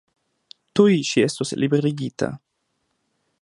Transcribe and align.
Tuj 0.79 0.95
ŝi 1.09 1.23
estos 1.27 1.53
liberigita. 1.65 2.31